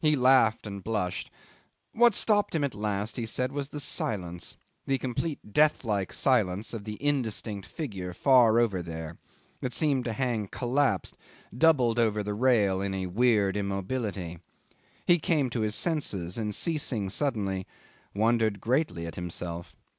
He 0.00 0.16
laughed 0.16 0.66
and 0.66 0.82
blushed. 0.82 1.30
What 1.92 2.14
stopped 2.14 2.54
him 2.54 2.64
at 2.64 2.74
last, 2.74 3.18
he 3.18 3.26
said, 3.26 3.52
was 3.52 3.68
the 3.68 3.78
silence, 3.78 4.56
the 4.86 4.96
complete 4.96 5.52
deathlike 5.52 6.14
silence, 6.14 6.72
of 6.72 6.84
the 6.84 6.96
indistinct 6.98 7.68
figure 7.68 8.14
far 8.14 8.58
over 8.58 8.80
there, 8.80 9.18
that 9.60 9.74
seemed 9.74 10.06
to 10.06 10.14
hang 10.14 10.46
collapsed, 10.48 11.18
doubled 11.54 11.98
over 11.98 12.22
the 12.22 12.32
rail 12.32 12.80
in 12.80 12.94
a 12.94 13.04
weird 13.04 13.54
immobility. 13.54 14.38
He 15.06 15.18
came 15.18 15.50
to 15.50 15.60
his 15.60 15.74
senses, 15.74 16.38
and 16.38 16.54
ceasing 16.54 17.10
suddenly, 17.10 17.66
wondered 18.14 18.62
greatly 18.62 19.06
at 19.06 19.16
himself. 19.16 19.76